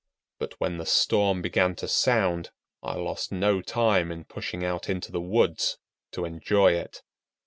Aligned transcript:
But 0.39 0.59
when 0.59 0.77
the 0.79 0.85
storm 0.87 1.43
began 1.43 1.75
to 1.75 1.87
sound, 1.87 2.49
I 2.81 2.95
lost 2.95 3.31
no 3.31 3.61
time 3.61 4.11
in 4.11 4.25
pushing 4.25 4.65
out 4.65 4.89
into 4.89 5.11
the 5.11 5.21
woods 5.21 5.77
to 6.13 6.25
enjoy 6.25 6.71
it. 6.73 7.03